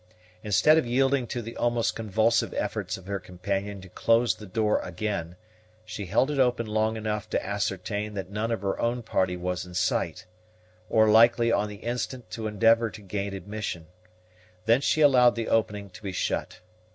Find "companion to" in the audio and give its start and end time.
3.19-3.87